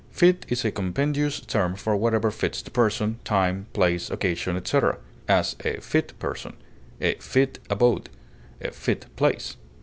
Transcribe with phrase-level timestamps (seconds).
[0.09, 5.55] Fit is a compendious term for whatever fits the person, time, place, occasion, etc.; as,
[5.63, 6.53] a fit person;
[6.99, 8.09] a fit abode;
[8.59, 9.57] a fit place.